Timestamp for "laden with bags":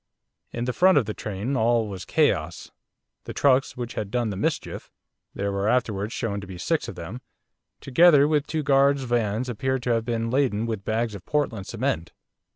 10.31-11.13